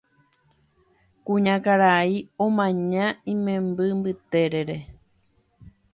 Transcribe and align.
Kuñakarai 1.25 2.13
omaña 2.45 3.05
imemby 3.33 3.87
mbyterére 3.97 4.77